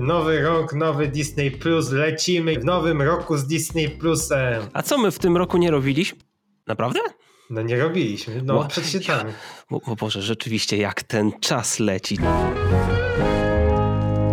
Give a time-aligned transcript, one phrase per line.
[0.00, 4.62] Nowy rok, nowy Disney Plus, lecimy w nowym roku z Disney Plusem.
[4.72, 6.18] A co my w tym roku nie robiliśmy?
[6.66, 7.00] Naprawdę?
[7.50, 9.32] No nie robiliśmy, no Bo- przed świętami.
[9.70, 12.18] O, o Boże, rzeczywiście jak ten czas leci.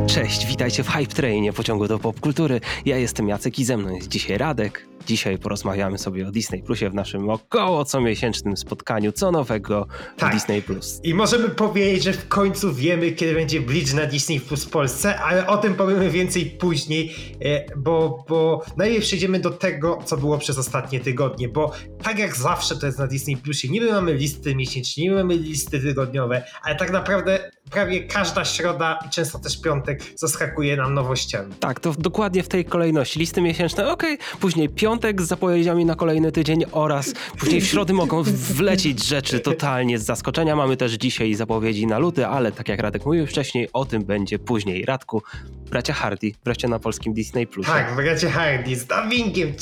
[0.07, 2.61] Cześć, witajcie w Hype Trainie, pociągu do popkultury.
[2.85, 4.87] Ja jestem Jacek i ze mną jest dzisiaj Radek.
[5.07, 10.29] Dzisiaj porozmawiamy sobie o Disney Plusie w naszym około comiesięcznym spotkaniu co nowego Tak.
[10.31, 10.99] w Disney Plus.
[11.03, 15.19] I możemy powiedzieć, że w końcu wiemy, kiedy będzie Bleach na Disney Plus w Polsce,
[15.19, 20.37] ale o tym powiemy więcej później, e, bo, bo najpierw przejdziemy do tego, co było
[20.37, 21.71] przez ostatnie tygodnie, bo
[22.03, 25.79] tak jak zawsze to jest na Disney Plusie, niby mamy listy miesięczne, niby mamy listy
[25.79, 31.53] tygodniowe, ale tak naprawdę prawie każda środa i często też piątek zaskakuje nam nowościami.
[31.59, 33.19] Tak, to dokładnie w tej kolejności.
[33.19, 38.23] Listy miesięczne, okej, później piątek z zapowiedziami na kolejny tydzień oraz później w środę mogą
[38.23, 40.55] wlecieć rzeczy totalnie z zaskoczenia.
[40.55, 44.39] Mamy też dzisiaj zapowiedzi na luty, ale tak jak Radek mówił wcześniej, o tym będzie
[44.39, 44.85] później.
[44.85, 45.21] Radku,
[45.69, 47.67] bracia Hardy, wreszcie na polskim Disney Plus.
[47.67, 49.53] Tak, bracie Hardy z dubbingiem.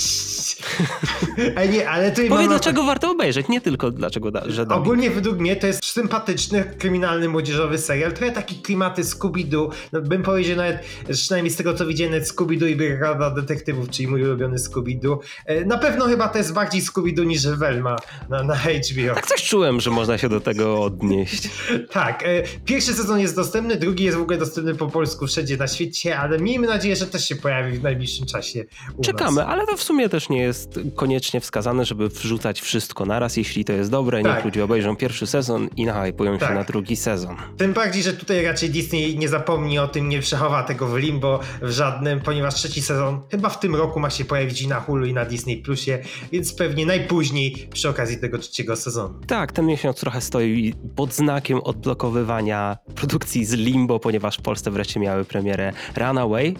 [1.55, 4.75] Ale nie, ale tutaj Powiedz, dlaczego warto obejrzeć, nie tylko dlaczego, da, że da.
[4.75, 8.13] Ogólnie według mnie to jest sympatyczny, kryminalny, młodzieżowy serial.
[8.13, 9.69] Trochę taki klimaty Scooby-Doo.
[9.91, 10.77] No, bym powiedział nawet,
[11.09, 15.17] że przynajmniej z tego co widziałem, Scooby-Doo i Brygada Detektywów, czyli mój ulubiony Scooby-Doo.
[15.45, 17.95] E, Na pewno chyba to jest bardziej Scooby-Doo niż Velma
[18.29, 19.15] na, na HBO.
[19.15, 21.49] Tak coś czułem, że można się do tego odnieść.
[21.91, 25.67] Tak, e, pierwszy sezon jest dostępny, drugi jest w ogóle dostępny po polsku wszędzie na
[25.67, 28.65] świecie, ale miejmy nadzieję, że też się pojawi w najbliższym czasie
[29.03, 29.45] Czekamy, nas.
[29.49, 33.37] ale to w sumie też nie jest koniecznie wskazane, żeby wrzucać wszystko naraz.
[33.37, 34.35] Jeśli to jest dobre, Tak.
[34.35, 36.49] niech ludzie obejrzą pierwszy sezon i nahypują Tak.
[36.49, 37.35] się na drugi sezon.
[37.57, 41.39] Tym bardziej, że tutaj raczej Disney nie zapomni o tym, nie przechowa tego w limbo
[41.61, 45.05] w żadnym, ponieważ trzeci sezon chyba w tym roku ma się pojawić i na Hulu
[45.11, 45.99] i na Disney Plusie,
[46.31, 49.13] więc pewnie najpóźniej przy okazji tego trzeciego sezonu.
[49.27, 54.99] Tak, ten miesiąc trochę stoi pod znakiem odblokowywania produkcji z Limbo, ponieważ w Polsce wreszcie
[54.99, 56.55] miały premierę Runaway,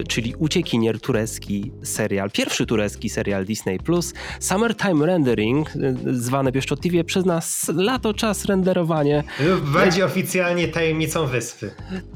[0.00, 3.78] y, czyli uciekinier turecki serial, pierwszy turecki serial Disney+,
[4.40, 11.70] Summertime Rendering, y, zwane pieszczotliwie przez nas lato czas renderowanie, Lub będzie oficjalnie tajemnicą wyspy.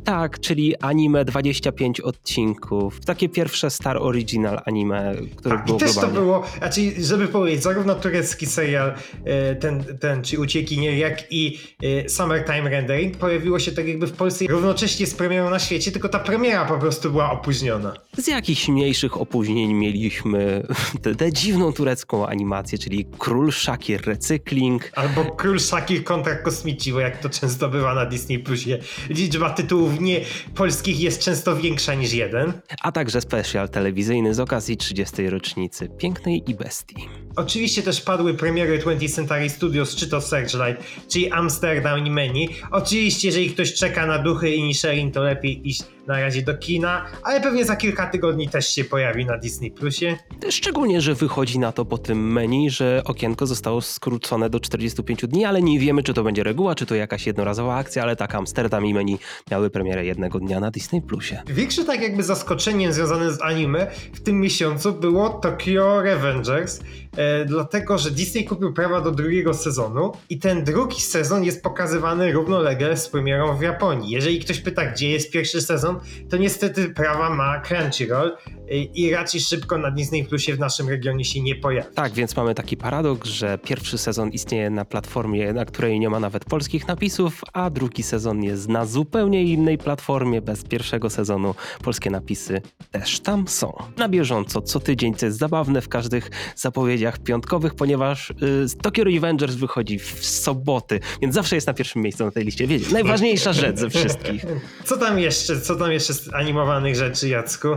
[0.04, 6.08] tak, czyli anime 25 odcinków, takie pierwsze Star Original anime, które Tak, było też to
[6.08, 8.94] było, znaczy, żeby powiedzieć, zarówno turecki serial,
[9.24, 14.12] e, ten, ten czy Uciekinier, jak i e, Summertime Rendering pojawiło się tak jakby w
[14.12, 17.94] Polsce równocześnie z premierą na świecie, tylko ta premiera po prostu była opóźniona.
[18.18, 20.66] Z jakichś mniejszych opóźnień mieliśmy
[21.18, 24.92] tę dziwną turecką animację, czyli Król Shakir Recykling.
[24.94, 30.00] Albo Król Shakir kontra kosmici, bo jak to często bywa na Disney Plusie, liczba tytułów
[30.00, 30.20] nie
[30.54, 32.52] polskich jest często większa niż jeden.
[32.82, 35.28] a także specjal telewizyjny z okazji 30.
[35.28, 35.55] rocznicy
[35.98, 37.08] Pięknej i Bestii.
[37.36, 42.46] Oczywiście też padły premiery 20th Century Studios, czy to Searchlight, czyli Amsterdam i Many.
[42.70, 47.04] Oczywiście, jeżeli ktoś czeka na duchy i Nisherin, to lepiej iść na razie do kina,
[47.22, 50.16] ale pewnie za kilka tygodni też się pojawi na Disney Plusie.
[50.50, 55.44] Szczególnie, że wychodzi na to po tym menu, że okienko zostało skrócone do 45 dni,
[55.44, 58.86] ale nie wiemy, czy to będzie reguła, czy to jakaś jednorazowa akcja, ale tak, Amsterdam
[58.86, 59.18] i menu
[59.50, 61.42] miały premierę jednego dnia na Disney Plusie.
[61.46, 66.80] Większe tak jakby zaskoczeniem związane z anime w tym miesiącu było Tokyo Revengers,
[67.16, 72.32] e, dlatego że Disney kupił prawa do drugiego sezonu i ten drugi sezon jest pokazywany
[72.32, 74.10] równolegle z premierą w Japonii.
[74.10, 76.00] Jeżeli ktoś pyta, gdzie jest pierwszy sezon,
[76.30, 78.36] to niestety prawa ma Crunchyroll
[78.70, 81.94] i raczej szybko na Disney Plusie w naszym regionie się nie pojawi.
[81.94, 86.20] Tak, więc mamy taki paradoks, że pierwszy sezon istnieje na platformie, na której nie ma
[86.20, 91.54] nawet polskich napisów, a drugi sezon jest na zupełnie innej platformie bez pierwszego sezonu.
[91.84, 93.72] Polskie napisy też tam są.
[93.96, 98.34] Na bieżąco, co tydzień, co jest zabawne w każdych zapowiedziach piątkowych, ponieważ y,
[98.82, 102.66] Tokyo Revengers wychodzi w soboty, więc zawsze jest na pierwszym miejscu na tej liście.
[102.66, 104.44] Wiecie, najważniejsza rzecz ze wszystkich.
[104.84, 107.68] Co tam jeszcze, co tam jeszcze z animowanych rzeczy, Jacku?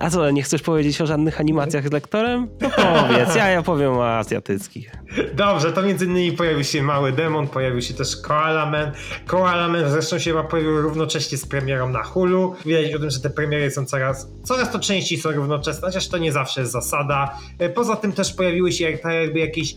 [0.00, 2.48] A co, nie chcesz powiedzieć o żadnych animacjach z lektorem?
[2.60, 4.92] No powiedz, ja, ja powiem o azjatyckich.
[5.34, 8.92] Dobrze, to między innymi pojawił się Mały Demon, pojawił się też Koala Man.
[9.26, 12.54] Koala Man zresztą się chyba pojawił równocześnie z premierą na Hulu.
[12.66, 16.18] Widać o tym, że te premiery są coraz, coraz to częściej są równoczesne, chociaż to
[16.18, 17.38] nie zawsze jest zasada.
[17.58, 19.76] E, Poza tym też pojawiły się jak, jakby jakieś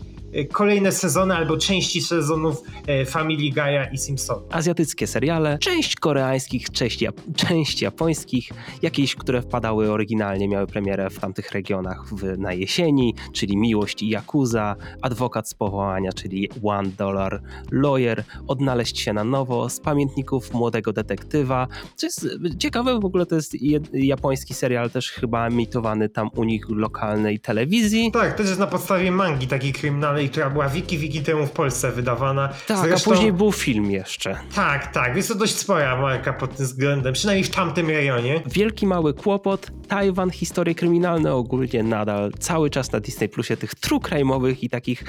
[0.52, 4.42] kolejne sezony albo części sezonów e, Family Guy'a i Simpsonów.
[4.50, 8.50] azjatyckie seriale, część koreańskich, część, jap część japońskich,
[8.82, 14.08] jakieś, które wpadały oryginalnie, miały premierę w tamtych regionach w, na jesieni, czyli Miłość i
[14.10, 17.42] Yakuza, Adwokat z powołania, czyli One Dollar
[17.72, 22.28] Lawyer, Odnaleźć się na nowo, z pamiętników Młodego Detektywa, co jest
[22.58, 23.56] ciekawe, w ogóle to jest
[23.92, 28.10] japoński serial też chyba emitowany tam u nich w lokalnej telewizji.
[28.12, 31.92] Tak, też jest na podstawie mangi takiej kryminalnej która była wiki, wiki temu w Polsce
[31.92, 32.48] wydawana.
[32.66, 34.36] Tak, Zresztą, a później był film jeszcze.
[34.54, 38.42] Tak, tak, jest to dość spora marka pod tym względem, przynajmniej w tamtym rejonie.
[38.46, 43.98] Wielki mały kłopot, Tajwan, historie kryminalne ogólnie nadal cały czas na Disney Plusie tych true
[44.00, 45.04] crime'owych i takich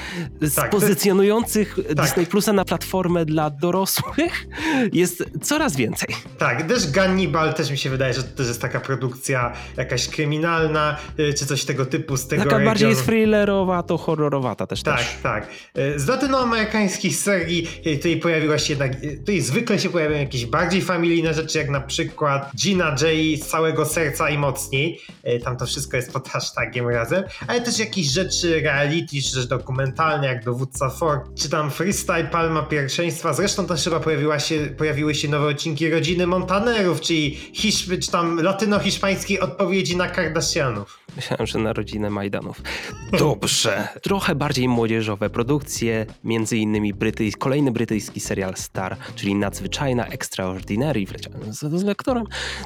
[0.56, 2.06] Tak, pozycjonujących tak.
[2.06, 4.48] Disney Plusa na platformę dla dorosłych
[4.94, 6.16] jest coraz więcej.
[6.38, 10.98] Tak, też Gannibal też mi się wydaje, że to też jest taka produkcja jakaś kryminalna,
[11.20, 12.66] y, czy coś tego typu z tego Taka regionu.
[12.70, 15.08] bardziej thrillerowa, to horrorowata też Tak, też.
[15.24, 15.48] tak.
[15.78, 20.82] Y, Z latynoamerykańskich serii y, tutaj pojawiła się jednak, tutaj zwykle się pojawiają jakieś bardziej
[20.82, 23.00] familijne rzeczy, jak na przykład Gina J
[23.44, 24.38] z całego serca i
[24.72, 25.02] mocniej.
[25.44, 29.18] Tam to wszystko jest pod hashtagiem razem, ale też jakieś rzeczy reality,
[29.50, 33.34] dokumentalne, jak Dowódca Ford, czy tam Freestyle Palma Pierwszeństwa.
[33.34, 38.40] Zresztą też chyba pojawiła się, pojawiły się nowe odcinki Rodziny Montanerów, czyli hiszp, czy tam
[38.42, 41.01] latyno-hiszpańskiej odpowiedzi na Kardashianów.
[41.16, 42.62] Myślałem, że na rodzinę Majdanów.
[43.20, 43.88] Dobrze.
[44.02, 47.34] Trochę bardziej młodzieżowe produkcje, między innymi brytyj...
[47.34, 52.24] kolejny brytyjski serial Star, czyli Nadzwyczajna Extraordinary, wleciałem z, z lektorem,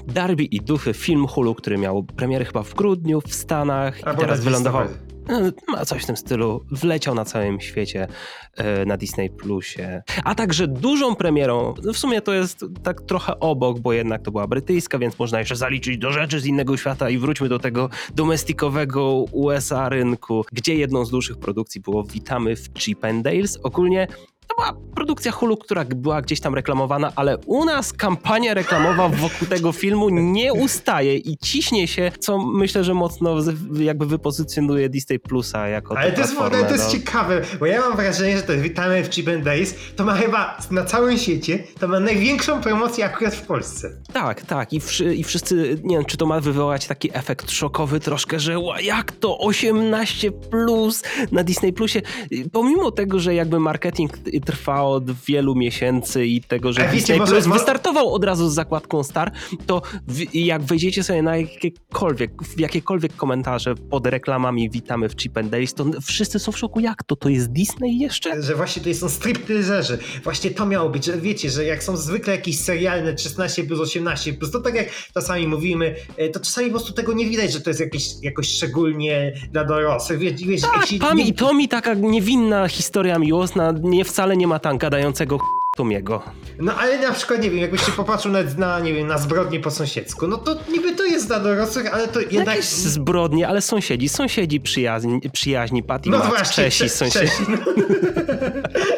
[0.08, 4.22] Darby i Duchy, film Hulu, który miał premierę chyba w grudniu w Stanach i Albo
[4.22, 4.82] teraz wylądował...
[4.84, 5.15] listopadzie.
[5.30, 6.66] E, Ma coś w tym stylu.
[6.72, 8.08] Wleciał na całym świecie
[8.56, 10.04] e, na Disney Plusie.
[10.24, 14.32] A także dużą premierą, no w sumie to jest tak trochę obok, bo jednak to
[14.32, 17.90] była brytyjska, więc można jeszcze zaliczyć do rzeczy z innego świata i wróćmy do tego
[18.16, 23.60] domestikowego USA rynku, gdzie jedną z dłuższych produkcji było Witamy w Chip and Dales.
[23.64, 24.08] Ogólnie
[24.48, 29.48] to była produkcja Hulu, która była gdzieś tam reklamowana, ale u nas kampania reklamowa wokół
[29.48, 33.36] tego filmu nie ustaje i ciśnie się, co myślę, że mocno
[33.80, 36.92] jakby wypozycjonuje Disney Plusa jako Ale to jest, to jest no.
[36.92, 40.86] ciekawe, bo ja mam wrażenie, że to Witamy w Chip Days to ma chyba na
[40.86, 43.92] całym świecie, to ma największą promocję akurat w Polsce.
[44.14, 44.74] Tak, tak.
[44.74, 48.56] I, wszy, I wszyscy, nie wiem, czy to ma wywołać taki efekt szokowy troszkę, że
[48.82, 52.02] jak to 18 plus na Disney Plusie.
[52.32, 56.98] Y, Pomimo tego, że jakby marketing trwa od wielu miesięcy i tego, że A wiecie,
[56.98, 59.32] Disney może- Plus mo- wystartował od razu z zakładką Star,
[59.66, 65.38] to w, jak wejdziecie sobie na jakiekolwiek, w jakiekolwiek komentarze pod reklamami witamy w Chip
[65.38, 66.80] and Dales, to wszyscy są w szoku.
[66.80, 67.16] Jak to?
[67.16, 68.44] To jest Disney jeszcze?
[68.44, 69.98] Że właśnie to są stripteaserzy.
[70.24, 74.34] Właśnie to miało być, że wiecie, że jak są zwykle jakieś serialne 16 plus 18
[74.34, 77.62] plus, to tak jak czasami mówimy, e, to czasami po prostu tego nie widać, że
[77.62, 80.20] to jest jakieś, jakoś szczególnie dla dorosłych.
[80.20, 84.25] Wiesz, wiesz, Tak, jeśli Pam, nie- i to mi taka niewinna historia miłosna, nie wcale
[84.34, 85.38] nie ma tam gadającego
[85.76, 86.22] Tomiego.
[86.60, 89.60] No ale na przykład, nie wiem, jakbyś się popatrzył na, na, nie wiem, na zbrodnie
[89.60, 92.48] po sąsiedzku, no to niby to jest dla dorosłych, ale to jednak...
[92.48, 97.32] Jakieś zbrodnie, ale sąsiedzi, sąsiedzi przyjaźni, przyjaźni Patty No właśnie, Czesi, Cze- sąsiedzi.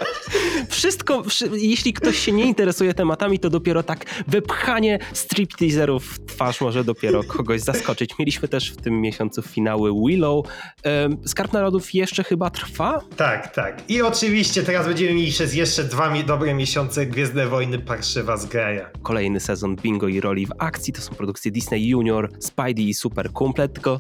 [0.81, 6.61] Wszystko, wszy- jeśli ktoś się nie interesuje tematami, to dopiero tak wypchanie stripteaserów w twarz
[6.61, 8.19] może dopiero kogoś zaskoczyć.
[8.19, 10.45] Mieliśmy też w tym miesiącu finały Willow.
[11.25, 13.01] Skarb Narodów jeszcze chyba trwa?
[13.15, 13.83] Tak, tak.
[13.89, 18.89] I oczywiście teraz będziemy mieli przez jeszcze dwa dobre miesiące Gwiezdne Wojny Parszywa zgraja.
[19.03, 20.93] Kolejny sezon Bingo i Roli w akcji.
[20.93, 23.99] To są produkcje Disney Junior, Spidey i Super Kumple, tylko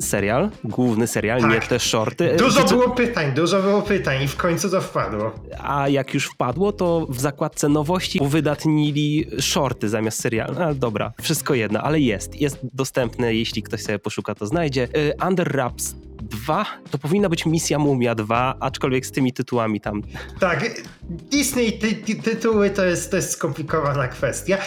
[0.00, 1.50] serial, główny serial, Tak.
[1.50, 2.36] nie te shorty.
[2.38, 5.34] Dużo było pytań, dużo było pytań i w końcu to wpadło.
[5.62, 10.62] A jak już wpadło, to w zakładce nowości uwydatnili shorty zamiast serialu.
[10.62, 12.40] A, dobra, wszystko jedno, ale jest.
[12.40, 14.88] Jest dostępne, jeśli ktoś sobie poszuka, to znajdzie.
[14.96, 15.94] Y, Under Wraps
[16.28, 20.02] 2 to powinna być Misja Mumia 2, aczkolwiek z tymi tytułami tam.
[20.40, 20.70] Tak,
[21.02, 24.58] Disney ty, ty, tytuły to jest, to jest skomplikowana kwestia.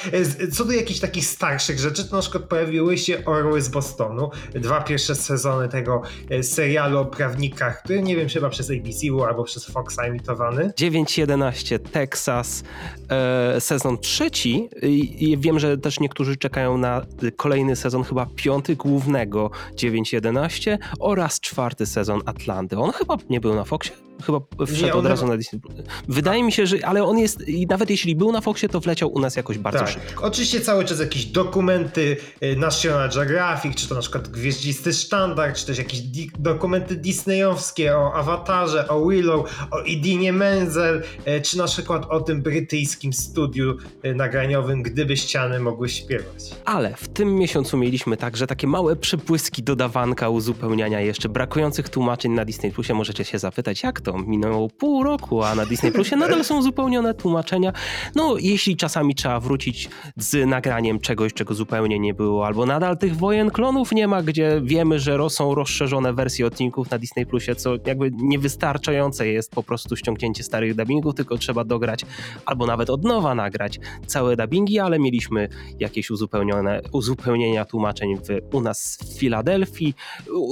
[0.52, 4.30] Co do jakichś takich starszych rzeczy, to na przykład pojawiły się Orły z Bostonu.
[4.54, 9.24] Dwa pierwsze sezony tego e, serialu o prawnikach, który nie wiem, chyba przez ABC był
[9.24, 10.74] albo przez Foxa emitowany.
[10.80, 12.64] 9-11 Texas,
[13.10, 14.70] e, sezon trzeci.
[14.82, 21.86] I, wiem, że też niektórzy czekają na kolejny sezon, chyba piąty głównego 9-11 oraz czwarty
[21.86, 22.78] sezon Atlanty.
[22.80, 23.96] On chyba nie był na Foxie?
[24.22, 25.62] Chyba wszedł Nie, od razu chyba- na Disney.
[26.08, 29.14] Wydaje mi się, że ale on jest, i nawet jeśli był na Foxie, to wleciał
[29.14, 29.90] u nas jakoś bardzo Tak.
[29.90, 30.24] szybko.
[30.26, 35.66] Oczywiście cały czas jakieś dokumenty y, National Geographic, czy to na przykład Gwieździsty Sztandar, czy
[35.66, 41.66] też jakieś di- dokumenty disneyowskie o Awatarze, o Willow, o Idinie Menzel, y, czy na
[41.66, 46.44] przykład o tym brytyjskim studiu y, nagraniowym Gdyby ściany mogły śpiewać.
[46.66, 52.46] Ale w tym miesiącu mieliśmy także takie małe przepłyski dodawanka, uzupełniania jeszcze brakujących tłumaczeń na
[52.46, 52.94] Disney Plusie.
[52.94, 54.11] Możecie się zapytać, jak to?
[54.18, 57.74] Minęło pół roku, a na Disney Plusie nadal są uzupełnione tłumaczenia.
[58.16, 63.16] No, jeśli czasami trzeba wrócić z nagraniem czegoś, czego zupełnie nie było, albo nadal tych
[63.16, 67.76] wojen klonów nie ma, gdzie wiemy, że są rozszerzone wersje odcinków na Disney Plusie, co
[67.86, 72.06] jakby niewystarczające jest po prostu ściągnięcie starych dubbingów, tylko trzeba dograć
[72.46, 75.50] albo nawet od nowa nagrać całe dubbingi, ale mieliśmy
[75.80, 79.94] jakieś uzupełnione, uzupełnienia tłumaczeń w, u nas w Filadelfii.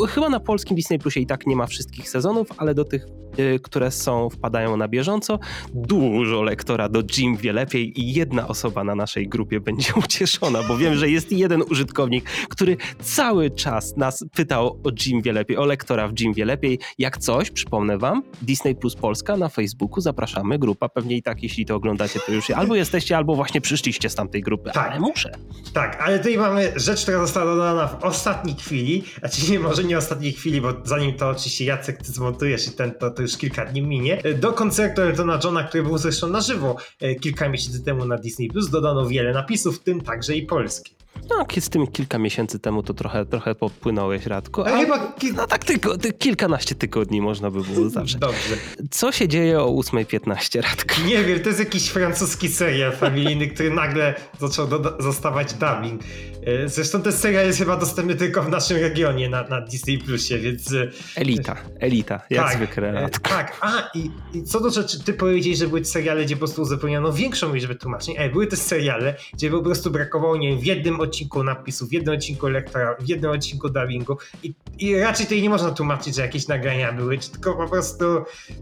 [0.10, 3.06] Chyba na polskim Disney Plusie i tak nie ma wszystkich sezonów, ale do tych
[3.40, 5.40] y, które są, wpadają na bieżąco.
[5.74, 10.78] Dużo lektora do Jim wie lepiej i jedna osoba na naszej grupie będzie ucieszona, bo
[10.78, 15.66] wiem, że jest jeden użytkownik, który cały czas nas pytał o Jim wie lepiej, o
[15.66, 16.80] lektora w Jim wie lepiej.
[16.98, 21.66] Jak coś, przypomnę wam, Disney Plus Polska na Facebooku, zapraszamy, grupa, pewnie i tak, jeśli
[21.66, 24.92] to oglądacie, to już albo jesteście, albo właśnie przyszliście z tamtej grupy, Tak.
[24.92, 25.32] ale muszę.
[25.74, 29.98] Tak, ale tutaj mamy rzecz, która została dodana w ostatniej chwili, znaczy nie, może nie
[29.98, 33.66] ostatniej chwili, bo zanim to oczywiście Jacek ty zmontujesz i ten, to, to już kilka
[33.66, 34.22] dni minie.
[34.36, 38.48] Do koncertu Eltona Johna, który był zresztą na żywo e, kilka miesięcy temu na Disney+,
[38.50, 40.92] Plus, dodano wiele napisów, w tym także i polskie.
[41.30, 44.68] No, z tym kilka miesięcy temu to trochę, trochę popłynąłeś, Radko.
[44.68, 48.20] Ale chyba no tak tylko, ty, kilkanaście tygodni można by było zawsze.
[48.20, 48.56] Dobrze.
[48.92, 50.96] Co się dzieje o 8.15, Radko?
[51.08, 56.02] Nie wiem, to jest jakiś francuski serial familijny, który nagle zaczął doda- zostawać dubbing.
[56.46, 60.38] E, Zresztą ten serial jest chyba dostępny tylko w naszym regionie na, na Disney Plusie,
[60.38, 60.74] więc...
[60.74, 63.30] e, Elita, elita, jak tak, zwykle, e, Radko.
[63.30, 66.62] Tak, a i, i co do rzeczy, ty powiedziałeś, że były seriale, gdzie po prostu
[66.62, 70.66] uzupełniono większą liczbę tłumaczeń, ale były też seriale, gdzie po prostu brakowało, nie wiem, w
[70.66, 71.09] jednym odcinku
[71.44, 75.72] napisu, w jednym odcinku lektora, w jednym odcinku dubbingu i, i raczej tutaj nie można
[75.72, 78.06] tłumaczyć, że jakieś nagrania były, tylko po prostu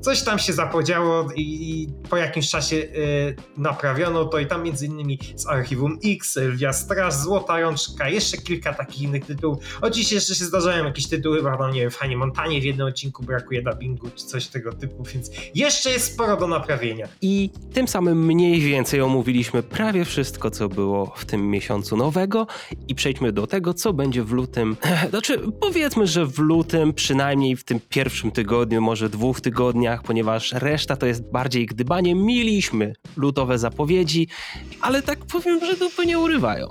[0.02, 2.82] coś tam się zapodziało i, i po jakimś czasie e,
[3.62, 8.74] naprawiono to i tam między innymi z Archiwum X, Lwia Straż, Złota Rączka, jeszcze kilka
[8.74, 9.58] takich innych tytułów.
[9.82, 12.88] Oczywiście jeszcze się zdarzają jakieś tytuły, bo tam, nie wiem, w Hanie Montanie w jednym
[12.88, 17.08] odcinku brakuje dubbingu, czy coś tego typu, więc jeszcze jest sporo do naprawienia.
[17.22, 22.27] I tym samym mniej więcej omówiliśmy prawie wszystko, co było w tym miesiącu nowego
[22.88, 24.78] i przejdźmy do tego, co będzie w lutym.
[25.10, 30.96] Znaczy, powiedzmy, że w lutym, przynajmniej w tym pierwszym tygodniu, może dwóch tygodniach, ponieważ reszta
[30.96, 32.16] to jest bardziej gdybanie.
[32.16, 34.28] Mieliśmy lutowe zapowiedzi,
[34.82, 36.68] ale tak powiem, że dupy nie urywają.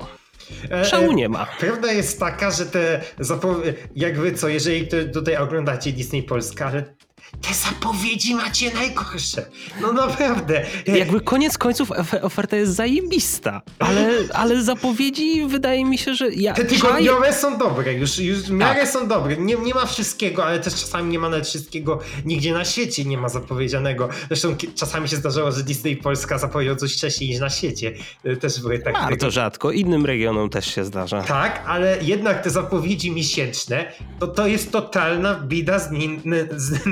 [0.71, 1.47] E, Szału e, nie ma.
[1.61, 6.95] Prawda jest taka, że te zapowiedzi, jak wy co, jeżeli tutaj oglądacie Disney Polska, ale
[7.43, 9.47] te zapowiedzi macie najgorsze.
[9.81, 10.65] No naprawdę.
[10.87, 16.53] Jakby koniec końców ofe- oferta jest zajebista, ale, ale zapowiedzi wydaje mi się, że ja
[16.55, 18.89] Te tygodniowe są dobre, już, już w miarę Tak.
[18.91, 19.37] są dobre.
[19.37, 23.19] Nie, nie ma wszystkiego, ale też czasami nie ma nawet wszystkiego, nigdzie na świecie nie
[23.19, 24.09] ma zapowiedzianego.
[24.29, 27.93] Zresztą czasami się zdarzało, że Disney Polska zapowiedział coś wcześniej niż na świecie.
[28.25, 28.99] E, Też były takie.
[28.99, 31.23] Bardzo rzadko, innym regionom też się zdarza.
[31.23, 36.21] Tak, ale jednak te zapowiedzi miesięczne, to to jest totalna bida z, nin,
[36.57, 36.87] z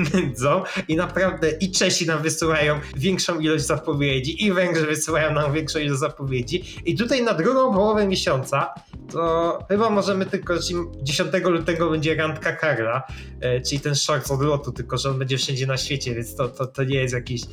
[0.87, 5.99] i naprawdę i Czesi nam wysyłają większą ilość zapowiedzi i Węgrzy wysyłają nam większą ilość
[5.99, 8.73] zapowiedzi i tutaj na drugą połowę miesiąca
[9.11, 13.03] to chyba możemy tylko, czyli 10 lutego będzie randka Karla,
[13.41, 16.47] e, czyli ten short z odlotu, tylko że on będzie wszędzie na świecie, więc to,
[16.47, 17.47] to, to nie jest jakieś e,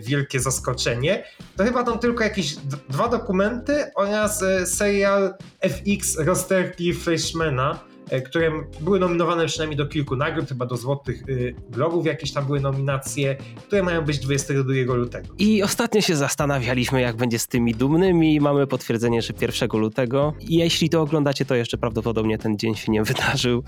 [0.00, 1.24] wielkie zaskoczenie.
[1.56, 2.56] To chyba tam tylko jakieś
[2.88, 7.78] dwa dokumenty oraz e, serial FX rozterki Freshmana,
[8.20, 12.60] które były nominowane przynajmniej do kilku nagród, chyba do Złotych y, Globów jakieś tam były
[12.60, 15.28] nominacje, które mają być 22 lutego.
[15.38, 18.40] I ostatnio się zastanawialiśmy, jak będzie z tymi dumnymi.
[18.40, 20.34] Mamy potwierdzenie, że 1 lutego.
[20.40, 23.62] Jeśli to oglądacie, to jeszcze prawdopodobnie ten dzień się nie wydarzył.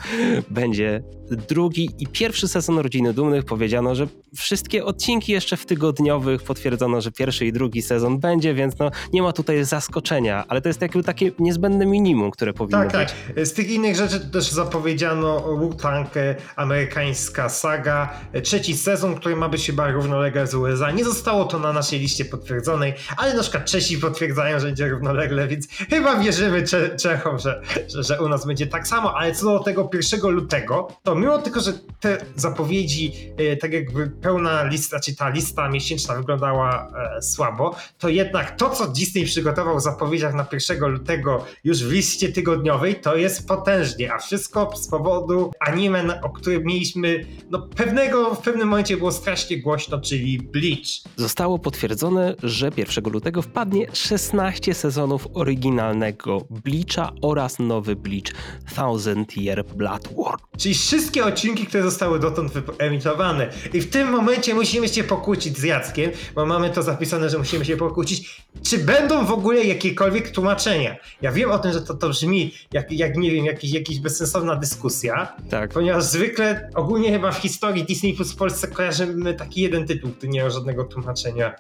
[0.50, 1.02] Będzie
[1.48, 3.44] drugi i pierwszy sezon Rodziny Dumnych.
[3.44, 8.78] Powiedziano, że wszystkie odcinki jeszcze w tygodniowych potwierdzono, że pierwszy i drugi sezon będzie, więc
[8.78, 12.86] no nie ma tutaj zaskoczenia, ale to jest jakby takie niezbędne minimum, które powinno Tak,
[12.92, 13.14] być.
[13.36, 13.46] tak.
[13.46, 16.08] Z tych innych rzeczy też zapowiedziano Wu-Tang,
[16.56, 20.90] amerykańska saga, trzeci sezon, który ma być chyba równolegle z USA.
[20.90, 25.48] Nie zostało to na naszej liście potwierdzonej, ale na przykład Czesi potwierdzają, że będzie równolegle,
[25.48, 29.44] więc chyba wierzymy Cze Czechom, że, że, że u nas będzie tak samo, ale co
[29.44, 35.00] do tego 1 lutego, to mimo tylko, że te zapowiedzi, e, tak jakby pełna lista,
[35.00, 40.34] czy ta lista miesięczna wyglądała e, słabo, to jednak to, co Disney przygotował w zapowiedziach
[40.34, 46.20] na 1 lutego już w liście tygodniowej, to jest potężnie, a wszystko z powodu anime,
[46.22, 51.14] o którym mieliśmy, no pewnego, w pewnym momencie było strasznie głośno, czyli Bleach.
[51.16, 58.32] Zostało potwierdzone, że 1 lutego wpadnie 16 sezonów oryginalnego Bleacha oraz nowy Bleach
[58.76, 60.38] Thousand Year Blood War.
[60.58, 63.50] Czyli wszystkie odcinki, które zostały dotąd wyemitowane.
[63.72, 67.64] I w tym momencie musimy się pokłócić z Jackiem, bo mamy to zapisane, że musimy
[67.64, 70.96] się pokłócić, czy będą w ogóle jakiekolwiek tłumaczenia.
[71.22, 74.56] Ja wiem o tym, że to, to brzmi jak, jak nie wiem, jakiś, jakiś bezsensowna
[74.56, 75.70] dyskusja, Tak.
[75.70, 80.32] ponieważ zwykle, ogólnie chyba w historii Disney Plus w Polsce kojarzymy taki jeden tytuł, który
[80.32, 81.54] nie ma żadnego tłumaczenia.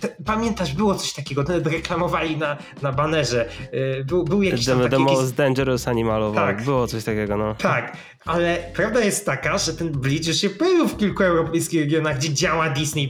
[0.00, 3.48] Te, pamiętasz, było coś takiego, nawet reklamowali na, na banerze.
[3.74, 6.32] Y, Był, był jakiś tam The, taki, the Most Dangerous Animal.
[6.34, 6.62] Tak.
[6.64, 7.54] Było coś takiego, no.
[7.54, 12.18] Tak, ale prawda jest taka, że ten Bleach już się pojawił w kilku europejskich regionach,
[12.18, 13.08] gdzie działa Disney+,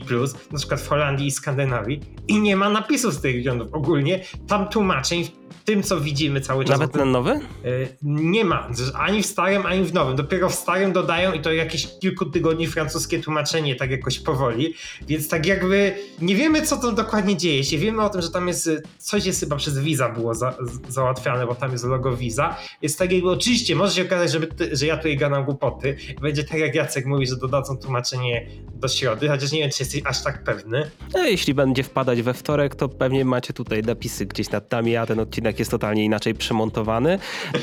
[0.51, 3.67] na przykład w Holandii i Skandynawii i nie ma napisów z tych regionów.
[3.73, 6.79] Ogólnie tam tłumaczeń w tym, co widzimy cały czas.
[6.79, 7.39] Nawet ten nowy?
[7.65, 10.15] y, nie ma, ani w starym, ani w nowym.
[10.15, 14.73] Dopiero w starym dodają i to jakieś kilku tygodni francuskie tłumaczenie, tak jakoś powoli.
[15.07, 17.77] Więc tak jakby nie wiemy, co tam dokładnie dzieje się.
[17.77, 20.53] Wiemy o tym, że tam jest y, coś jest chyba przez Visa było za,
[20.89, 22.55] załatwiane, bo tam jest logo Visa.
[22.81, 25.95] Jest tak jakby, oczywiście może się okazać, że, my, ty- że ja tutaj gadam głupoty.
[26.21, 30.01] Będzie tak jak Jacek mówi, że dodadzą tłumaczenie do środy, chociaż nie wiem, czy jesteś
[30.05, 30.91] aż tak pewny.
[31.13, 35.05] No, jeśli będzie wpadać we wtorek, to pewnie macie tutaj napisy gdzieś nad nami, a
[35.05, 37.19] ten odcinek jest totalnie inaczej przemontowany,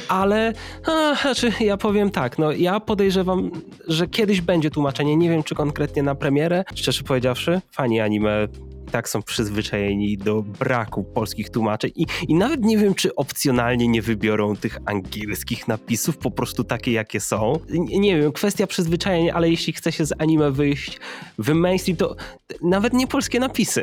[0.09, 0.53] ale
[0.87, 3.51] a, znaczy ja powiem tak, no ja podejrzewam,
[3.89, 8.49] że kiedyś będzie tłumaczenie, nie wiem czy konkretnie na premierę, szczerze powiedziawszy, fani anime
[8.80, 13.89] i tak są przyzwyczajeni do braku polskich tłumaczeń i, i nawet nie wiem, czy opcjonalnie
[13.89, 17.61] nie wybiorą tych angielskich napisów, po prostu takie, jakie są.
[17.69, 21.01] Nie, nie wiem, kwestia przyzwyczajenia, ale jeśli chce się z anime wyjść
[21.39, 22.17] w mainstream, to
[22.63, 23.83] nawet nie polskie napisy.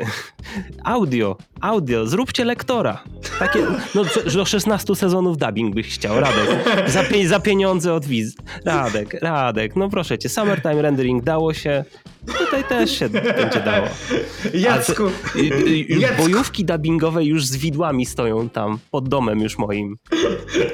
[0.84, 3.02] Audio, audio, zróbcie lektora.
[3.38, 4.02] Takie, no
[4.34, 6.48] do 16 sezonów dubbing byś chciał, Radek.
[6.86, 8.36] Za, pie, za pieniądze od wiz.
[8.64, 11.84] Radek, Radek, no proszę cię, Summertime Rendering dało się,
[12.26, 13.86] tutaj też się będzie dało.
[14.54, 15.10] Jacku,
[15.88, 16.22] Jacku.
[16.22, 19.96] Bojówki dubbingowe już z widłami stoją tam, pod domem już moim.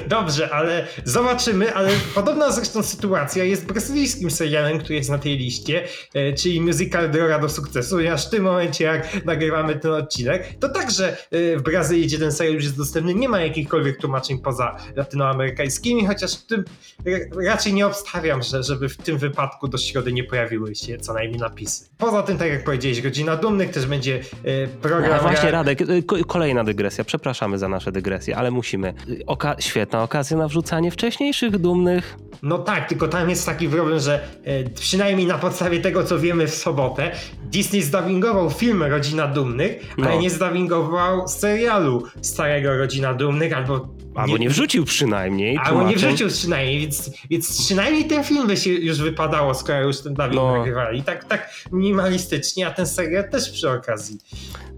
[0.07, 5.83] Dobrze, ale zobaczymy, ale podobna zresztą sytuacja jest brazylijskim serialem, który jest na tej liście,
[6.13, 10.69] e, czyli musical Droga do sukcesu, ponieważ w tym momencie, jak nagrywamy ten odcinek, to
[10.69, 14.75] także e, w Brazylii, gdzie ten serial już jest dostępny, nie ma jakichkolwiek tłumaczeń poza
[14.95, 16.63] latynoamerykańskimi, chociaż w tym
[17.05, 21.13] ra- raczej nie obstawiam, że, żeby w tym wypadku do środy nie pojawiły się co
[21.13, 21.89] najmniej napisy.
[21.97, 25.13] Poza tym, tak jak powiedziałeś, Godzina Dumnych też będzie e, program...
[25.13, 28.93] A właśnie Radek, ko- kolejna dygresja, przepraszamy za nasze dygresje, ale musimy.
[29.09, 32.17] Y, Oka świetna okazja na wrzucanie wcześniejszych, dumnych.
[32.43, 36.47] No tak, tylko tam jest taki problem, że e, przynajmniej na podstawie tego, co wiemy
[36.47, 37.11] w sobotę,
[37.43, 40.05] Disney zdubbingował film Rodzina Dumnych, No.
[40.09, 45.57] ale nie zdubbingował serialu starego Rodzina Dumnych, albo Albo nie wrzucił przynajmniej.
[45.63, 49.81] Albo nie tłumacząc- wrzucił przynajmniej, więc, więc przynajmniej ten film by się już wypadało, skoro
[49.81, 50.57] już ten dubbing No.
[50.57, 51.03] nagrywali.
[51.03, 54.17] Tak, tak minimalistycznie, a ten serial też przy okazji.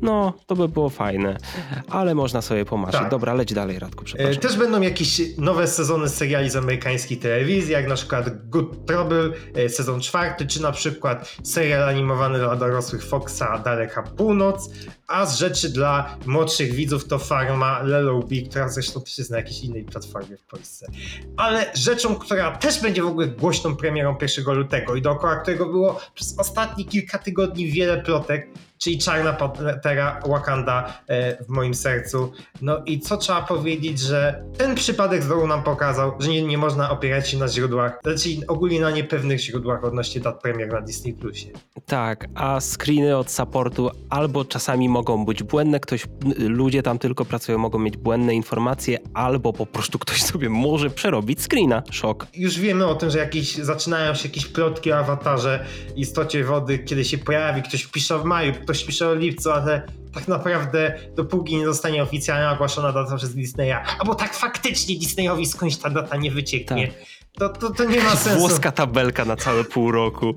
[0.01, 1.37] No, to by było fajne,
[1.89, 2.99] ale można sobie pomarzyć.
[3.01, 3.11] Tak.
[3.11, 4.41] Dobra, leć dalej, Radku, E, przepraszam.
[4.41, 9.69] Też będą jakieś nowe sezony seriali z amerykańskiej telewizji, jak na przykład Good Trouble, e,
[9.69, 14.69] sezon czwarty, czy na przykład serial animowany dla dorosłych Foxa Daleka Północ,
[15.07, 19.59] a z rzeczy dla młodszych widzów to Farma Leloubi, która zresztą też jest na jakiejś
[19.63, 20.87] innej platformie w Polsce.
[21.37, 25.99] Ale rzeczą, która też będzie w ogóle głośną premierą 1 lutego i dookoła którego było
[26.15, 32.31] przez ostatnie kilka tygodni wiele plotek, czyli Czarna Pantera Wakanda e, w moim sercu.
[32.61, 36.89] No i co trzeba powiedzieć, że ten przypadek znowu nam pokazał, że nie, nie można
[36.89, 41.47] opierać się na źródłach, znaczy ogólnie na niepewnych źródłach odnośnie dat premier na Disney Plusie.
[41.85, 46.05] Tak, a screeny od supportu albo czasami mogą być błędne, ktoś,
[46.37, 51.41] ludzie tam tylko pracują, mogą mieć błędne informacje, albo po prostu ktoś sobie może przerobić
[51.41, 51.83] screena.
[51.91, 52.27] Szok.
[52.33, 57.05] Już wiemy o tym, że jakieś, zaczynają się jakieś plotki o awatarze istocie wody, kiedy
[57.05, 59.81] się pojawi, ktoś pisze w maju, ktoś pisze o lipcu, ale
[60.13, 65.75] tak naprawdę dopóki nie zostanie oficjalnie ogłoszona data przez Disneya, albo tak faktycznie Disneyowi skądś
[65.75, 66.91] ta data nie wycieknie,
[67.39, 68.39] to, to, to nie ma sensu.
[68.39, 70.33] Włoska tabelka na całe pół roku.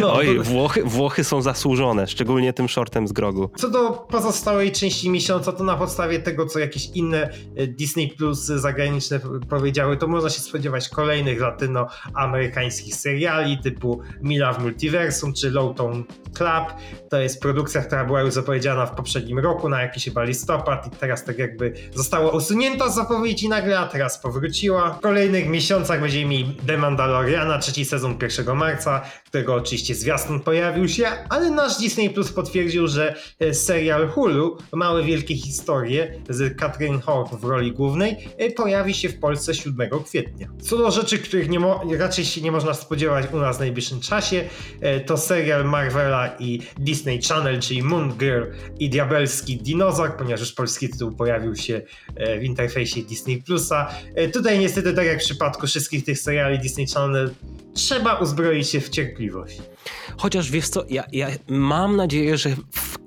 [0.00, 3.50] No, Oj, to- Włochy, Włochy są zasłużone, szczególnie tym shortem z grogu.
[3.56, 8.38] Co do pozostałej części miesiąca, to na podstawie tego, co jakieś inne e, Disney Plus
[8.38, 16.04] zagraniczne powiedziały, to można się spodziewać kolejnych latynoamerykańskich seriali typu Mila w Multiversum czy Lowtown
[16.34, 16.64] Club.
[17.10, 20.90] To jest produkcja, która była już zapowiedziana w poprzednim roku na jakiś chyba listopad i
[20.90, 24.90] teraz tak jakby została usunięta z zapowiedzi nagle, a teraz powróciła.
[24.90, 30.88] W kolejnych miesiącach będziemy mieli The Mandaloriana, trzeci sezon 1 marca, którego oczywiście zwiastun pojawił
[30.88, 37.00] się, ale nasz Disney Plus potwierdził, że e, serial Hulu, Małe Wielkie Historie z Katrin
[37.00, 40.48] Hawk w roli głównej, e, pojawi się w Polsce 7 kwietnia.
[40.62, 44.00] Co do rzeczy, których nie mo- raczej się nie można spodziewać u nas w najbliższym
[44.00, 44.44] czasie,
[44.80, 48.42] e, to serial Marvela i Disney Channel, czyli Moon Girl
[48.78, 51.80] i Diabelski Dinozaur, ponieważ już polski tytuł pojawił się
[52.40, 53.90] w interfejsie Disney Plusa.
[54.32, 57.34] Tutaj niestety, tak jak w przypadku wszystkich tych seriali Disney Channel,
[57.74, 59.62] trzeba uzbroić się w cierpliwość.
[60.16, 62.56] Chociaż wiesz co, ja, ja mam nadzieję, że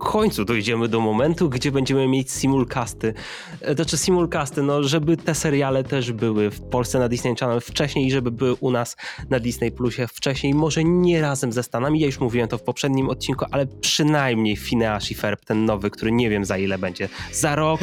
[0.02, 3.14] końcu dojdziemy do momentu, gdzie będziemy mieć simulcasty
[3.62, 7.62] e, to czy simulcasty, no żeby te seriale też były w Polsce na Disney Channel
[7.62, 8.96] wcześniej i żeby były u nas
[9.30, 13.10] na Disney Plusie wcześniej, może nie razem ze Stanami, ja już mówiłem to w poprzednim
[13.10, 17.56] odcinku, ale przynajmniej Phineas i Ferb, ten nowy, który nie wiem za ile będzie, za
[17.56, 17.80] rok,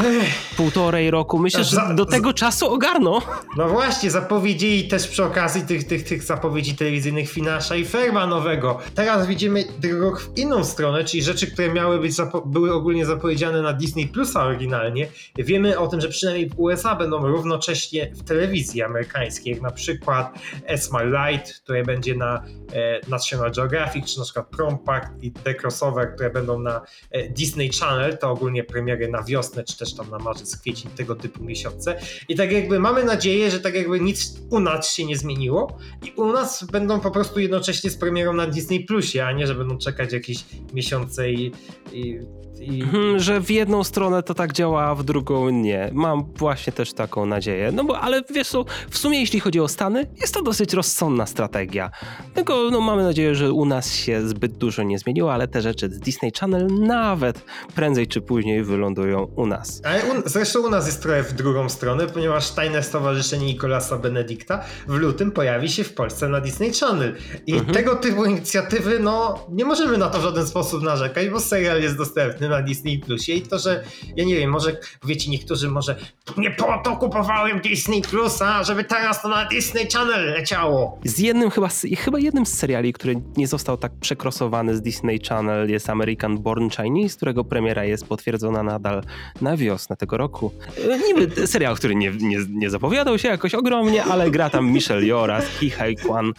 [0.56, 3.18] półtorej roku, myślę, że Za- do za- tego czasu ogarną.
[3.56, 8.78] No właśnie, zapowiedzieli też przy okazji tych, tych, tych zapowiedzi telewizyjnych Finasza i Ferba nowego.
[8.94, 13.62] Teraz widzimy krok w inną stronę, czyli rzeczy, które miały być zapo- były ogólnie zapowiedziane
[13.62, 15.08] na Disney Plusa oryginalnie.
[15.36, 20.38] Wiemy o tym, że przynajmniej w USA będą równocześnie w telewizji amerykańskiej, jak na przykład
[20.68, 25.54] As My Light, które będzie na e, National Geographic, czy na przykład Prompact i The
[25.54, 30.10] Crossover, które będą na e, Disney Channel, to ogólnie premiery na wiosnę, czy też tam
[30.10, 32.00] na marzec, kwiecień, tego typu miesiące.
[32.28, 36.12] I tak jakby mamy nadzieję, że tak jakby nic u nas się nie zmieniło i
[36.16, 39.78] u nas będą po prostu jednocześnie z premierą na Disney Plusie, a nie, że będą
[39.78, 40.44] czekać jakieś
[40.74, 41.52] miesiące i...
[41.98, 42.20] i,
[42.60, 42.82] i...
[42.82, 45.90] Mhm, że w jedną stronę to tak działa, a w drugą nie.
[45.92, 47.72] Mam właśnie też taką nadzieję.
[47.72, 51.26] No bo, ale wiesz co, w sumie jeśli chodzi o Stany, jest to dosyć rozsądna
[51.26, 51.90] strategia.
[52.34, 55.88] Tylko no, mamy nadzieję, że u nas się zbyt dużo nie zmieniło, ale te rzeczy
[55.88, 59.80] z Disney Channel nawet prędzej czy później wylądują u nas.
[59.84, 64.64] Ale u, zresztą u nas jest trochę w drugą stronę, ponieważ Tajne Stowarzyszenie Nikolasa Benedykta
[64.88, 67.16] w lutym pojawi się w Polsce na Disney Channel.
[67.46, 67.74] I Mhm.
[67.74, 71.87] tego typu inicjatywy, no nie możemy na to w żaden sposób narzekać, bo serial jest
[71.96, 73.84] dostępny na Disney Plusie i to, że
[74.16, 75.96] ja nie wiem, może wiecie, niektórzy może
[76.36, 80.98] nie po to kupowałem Disney Plusa, żeby teraz to na Disney Channel leciało.
[81.04, 85.70] Z jednym chyba, chyba jednym z seriali, który nie został tak przekrosowany z Disney Channel
[85.70, 89.02] jest American Born Chinese, którego premiera jest potwierdzona nadal
[89.40, 90.52] na wiosnę tego roku.
[90.90, 95.02] E, Niby serial, który nie, nie, nie zapowiadał się jakoś ogromnie, ale gra tam Michelle
[95.06, 96.32] Yeoh oraz Ki Hai Kwan.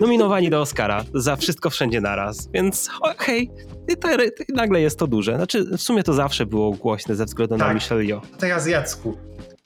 [0.00, 3.50] Nominowani do Oscara za wszystko wszędzie naraz, więc okej,
[3.88, 4.08] i to,
[4.48, 5.36] nagle jest to duże.
[5.36, 7.74] Znaczy w sumie to zawsze było głośne ze względu na Tak.
[7.74, 8.22] Michelle Yeoh.
[8.38, 9.16] Teraz Jacku,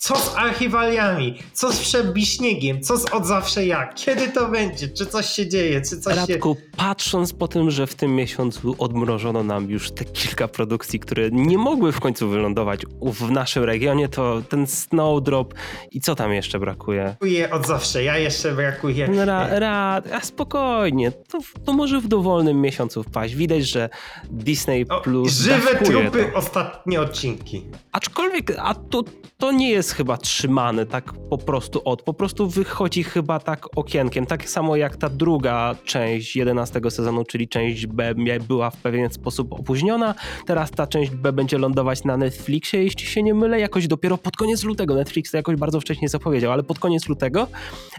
[0.03, 1.39] co z archiwaliami?
[1.53, 2.83] Co z przebiśniegiem?
[2.83, 3.95] Co z od zawsze jak?
[3.95, 4.89] Kiedy to będzie?
[4.89, 5.81] Czy coś się dzieje?
[5.81, 6.21] Czy coś się...
[6.21, 11.31] Radku, patrząc po tym, że w tym miesiącu odmrożono nam już te kilka produkcji, które
[11.31, 15.55] nie mogły w końcu wylądować w naszym regionie, to ten Snowdrop
[15.91, 17.03] i co tam jeszcze brakuje?
[17.05, 19.09] brakuje od zawsze, ja jeszcze brakuje.
[19.09, 23.35] No Ra, ra, a spokojnie, to, to może w dowolnym miesiącu wpaść.
[23.35, 23.89] Widać, że
[24.31, 26.39] Disney O, Plus żywe trupy, to.
[26.39, 27.63] ostatnie odcinki.
[27.93, 29.03] Aczkolwiek, a to,
[29.39, 34.27] to nie jest chyba trzymane tak po prostu od, po prostu wychodzi chyba tak okienkiem,
[34.27, 38.15] tak samo jak ta druga część 11 sezonu, czyli część B
[38.49, 40.15] była w pewien sposób opóźniona,
[40.47, 44.37] teraz ta część B będzie lądować na Netflixie, jeśli się nie mylę, jakoś dopiero pod
[44.37, 47.47] koniec lutego, Netflix to jakoś bardzo wcześnie zapowiedział, ale pod koniec lutego,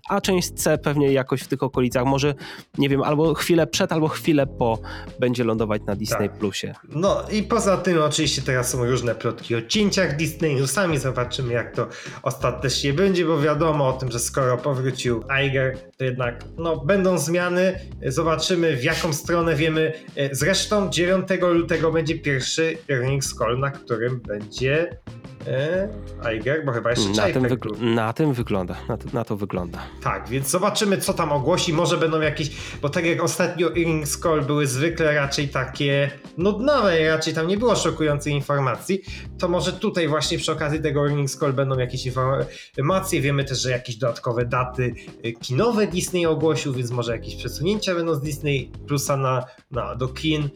[0.09, 2.35] a część C pewnie jakoś w tych okolicach, może
[2.77, 4.79] nie wiem, albo chwilę przed, albo chwilę po
[5.19, 6.37] będzie lądować na Disney Tak.
[6.37, 6.73] Plusie.
[6.89, 11.75] No i poza tym oczywiście teraz są różne plotki o cięciach Disneyu, sami zobaczymy jak
[11.75, 11.82] to
[12.23, 17.79] ostatecznie będzie, bo wiadomo o tym, że skoro powrócił Iger, to jednak no, będą zmiany,
[18.07, 19.93] zobaczymy w jaką stronę wiemy.
[20.31, 24.97] Zresztą 9 lutego będzie pierwszy earnings call, na którym będzie
[25.47, 25.89] e,
[26.35, 29.79] Iger, bo chyba jeszcze Na tym, wygl- na tym wygląda, na to, na to wygląda.
[30.03, 31.73] Tak, więc zobaczymy, co tam ogłosi.
[31.73, 32.51] Może będą jakieś,
[32.81, 37.75] bo tak jak ostatnio Earnings Call były zwykle raczej takie nudnawe, raczej tam nie było
[37.75, 39.01] szokujących informacji,
[39.39, 43.21] to może tutaj właśnie przy okazji tego Earnings Call będą jakieś informacje.
[43.21, 44.93] Wiemy też, że jakieś dodatkowe daty
[45.25, 50.07] y, kinowe Disney ogłosił, więc może jakieś przesunięcia będą z Disney Plusa na, na, do
[50.07, 50.49] kin.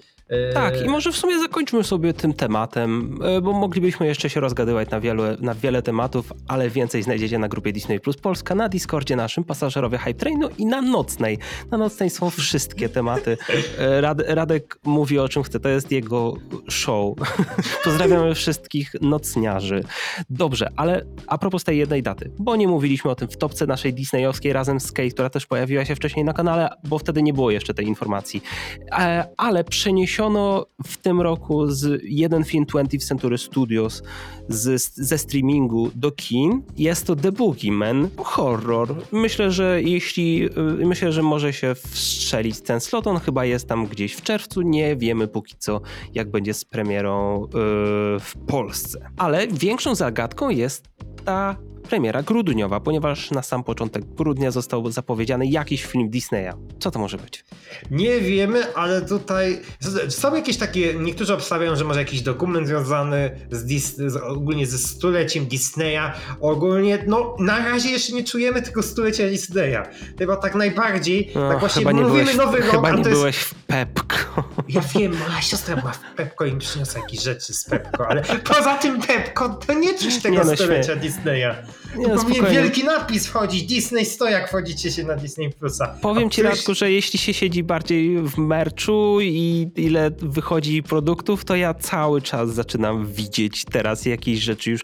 [0.54, 4.90] Tak, i może w sumie zakończmy sobie tym tematem, e, bo moglibyśmy jeszcze się rozgadywać
[4.90, 9.16] na, wielu, na wiele tematów, ale więcej znajdziecie na grupie Disney Plus Polska, na Discordzie
[9.16, 11.38] naszym, pasażerowie Hype Trainu i na Nocnej.
[11.72, 13.38] Na Nocnej są wszystkie tematy.
[13.80, 16.34] E, Rad, Radek mówi o czym chce, to jest jego
[16.70, 17.16] show.
[17.86, 19.84] Pozdrawiamy wszystkich nocniarzy.
[20.30, 23.94] Dobrze, ale a propos tej jednej daty, bo nie mówiliśmy o tym w topce naszej
[23.94, 27.52] disneyowskiej razem z Kate, która też pojawiła się wcześniej na kanale, bo wtedy nie było
[27.52, 28.42] jeszcze tej informacji.
[28.92, 29.64] E, ale
[30.86, 34.04] w tym roku z jeden film 20th Century Studios
[34.50, 36.64] z, ze streamingu do kin.
[36.78, 38.96] Jest to The Boogeyman, horror.
[39.12, 43.88] Myślę, że jeśli, y, myślę, że może się wstrzelić ten slot, on chyba jest tam
[43.88, 45.82] gdzieś w czerwcu, nie wiemy póki co
[46.14, 47.50] jak będzie z premierą y,
[48.20, 49.10] w Polsce.
[49.18, 50.90] Ale większą zagadką jest
[51.26, 51.56] ta
[51.88, 56.52] premiera grudniowa, ponieważ na sam początek grudnia został zapowiedziany jakiś film Disneya.
[56.80, 57.46] Co to może być?
[57.92, 59.62] Nie wiemy, ale tutaj
[60.10, 64.78] są jakieś takie, niektórzy obstawiają, że może jakiś dokument związany z, Dis, z ogólnie ze
[64.78, 66.12] stuleciem Disneya.
[66.42, 69.78] Ogólnie, no na razie jeszcze nie czujemy tego stulecia Disneya.
[70.20, 73.22] Chyba tak najbardziej, No, tak właśnie mówimy byłeś, nowy rok, chyba nie to jest...
[73.22, 74.18] byłeś w Pepko.
[74.70, 78.22] Ja wiem, moja siostra była w Pepko i mi przyniosła jakieś rzeczy z Pepko, ale
[78.44, 81.56] poza tym Pepko to nie czuć tego Nie no, stulecia Disneya.
[81.96, 85.96] Nie, no, powinien wielki napis wchodzić, Disney 100 jak wchodzicie się na Disney Plusa.
[86.02, 91.56] Powiem ci, Radku, że jeśli się siedzi bardziej w merczu i ile wychodzi produktów, to
[91.56, 94.82] ja cały czas zaczynam widzieć teraz jakieś rzeczy już.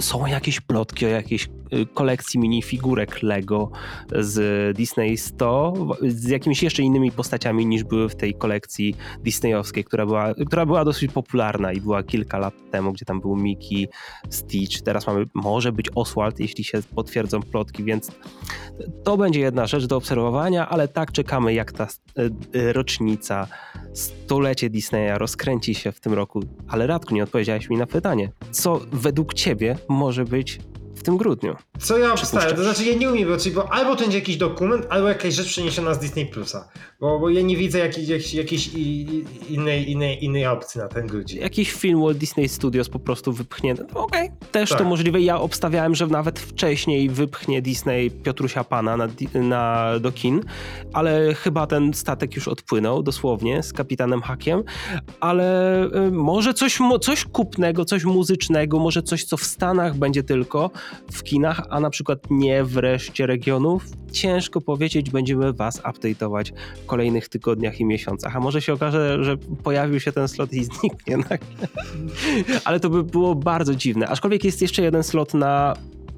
[0.00, 1.48] Są jakieś plotki o jakiejś
[1.94, 3.70] kolekcji minifigurek Lego
[4.12, 10.06] z Disney 100, z jakimiś jeszcze innymi postaciami niż były w tej kolekcji disneyowskiej, która
[10.06, 13.88] była, która była dosyć popularna i była kilka lat temu, gdzie tam był Mickey,
[14.30, 18.10] Stitch, teraz mamy, może być Oswald, jeśli się potwierdzą plotki, więc
[19.04, 21.88] to będzie jedna rzecz do obserwowania, ale tak czekamy, jak ta e,
[22.60, 23.46] e, rocznica,
[23.92, 26.40] stulecie Disneya rozkręci się w tym roku.
[26.68, 28.32] Ale Radku, nie odpowiedziałeś mi na pytanie.
[28.50, 30.58] Co według ciebie może być
[31.04, 31.56] w tym grudniu?
[31.78, 32.56] Co ja obstawiam?
[32.56, 35.34] To znaczy ja nie umiem, bo, czyli, bo albo to będzie jakiś dokument, albo jakaś
[35.34, 36.68] rzecz przeniesiona z Disney Plusa.
[37.00, 38.68] Bo, bo ja nie widzę jakiejś, jakiejś, jakiejś
[39.48, 41.40] innej, innej, innej opcji na ten grudzień.
[41.40, 43.84] Jakiś film Walt Disney Studios po prostu wypchnięty.
[43.94, 44.78] No Okej, też Tak.
[44.78, 45.20] to możliwe.
[45.20, 50.40] Ja obstawiałem, że nawet wcześniej wypchnie Disney Piotrusia Pana na, na, do kin,
[50.92, 54.62] ale chyba ten statek już odpłynął dosłownie z kapitanem Hakiem,
[55.20, 60.70] ale y, może coś, coś kupnego, coś muzycznego, może coś, co w Stanach będzie tylko
[61.12, 63.84] w kinach, a na przykład nie w reszcie regionów.
[64.12, 68.36] Ciężko powiedzieć, będziemy was update'ować w kolejnych tygodniach i miesiącach.
[68.36, 71.16] A może się okaże, że pojawił się ten slot i zniknie.
[72.64, 74.08] Ale to by było bardzo dziwne.
[74.08, 75.74] Aczkolwiek jest jeszcze jeden slot na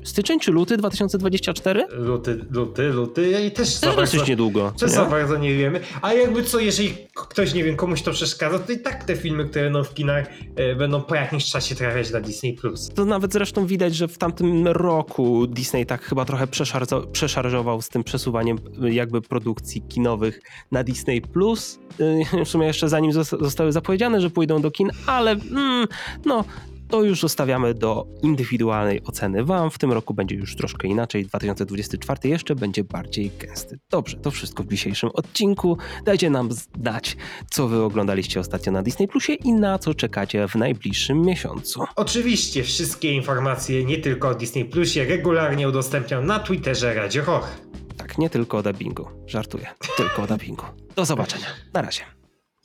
[0.07, 1.87] styczeń czy luty 2024?
[1.91, 4.71] Luty, luty, luty i też za Też bardzo, niedługo.
[4.71, 4.97] też nie?
[4.97, 5.81] za bardzo nie wiemy.
[6.03, 9.45] A jakby co, jeżeli ktoś, nie wiem, komuś to przeszkadza, to i tak te filmy,
[9.45, 12.53] które będą w kinach, e, będą po jakimś czasie trafiać na Disney+.
[12.55, 12.89] Plus.
[12.95, 17.89] To nawet zresztą widać, że w tamtym roku Disney tak chyba trochę przeszarzo- przeszarżował z
[17.89, 20.41] tym przesuwaniem y, jakby produkcji kinowych
[20.73, 21.21] na Disney+.
[21.23, 21.79] Plus.
[22.01, 25.87] Y, W sumie jeszcze zanim zos- zostały zapowiedziane, że pójdą do kin, ale mm,
[26.25, 26.45] no...
[26.89, 29.71] To już zostawiamy do indywidualnej oceny Wam.
[29.71, 31.27] W tym roku będzie już troszkę inaczej.
[31.27, 33.79] 2024 jeszcze będzie bardziej gęsty.
[33.91, 35.79] Dobrze, to wszystko w dzisiejszym odcinku.
[36.05, 37.17] Dajcie nam znać,
[37.51, 41.85] co Wy oglądaliście ostatnio na Disney Plusie i na co czekacie w najbliższym miesiącu.
[41.97, 47.49] Oczywiście wszystkie informacje, nie tylko o Disney Plusie, regularnie udostępniam na Twitterze Radio Roch.
[47.97, 49.09] Tak, nie tylko o dubbingu.
[49.27, 49.67] Żartuję.
[49.97, 50.65] Tylko o dubbingu.
[50.97, 51.47] Do zobaczenia.
[51.75, 52.16] Na razie.